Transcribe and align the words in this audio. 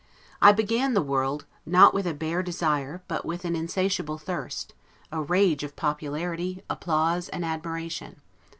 I 0.41 0.51
began 0.51 0.95
the 0.95 1.01
world, 1.03 1.45
not 1.63 1.93
with 1.93 2.07
a 2.07 2.15
bare 2.15 2.41
desire, 2.41 3.03
but 3.07 3.23
with 3.23 3.45
an 3.45 3.55
insatiable 3.55 4.17
thirst, 4.17 4.73
a 5.11 5.21
rage 5.21 5.63
of 5.63 5.75
popularity, 5.75 6.63
applause, 6.71 7.29
and 7.29 7.45
admiration. 7.45 8.19